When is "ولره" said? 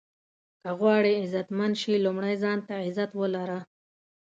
3.15-3.59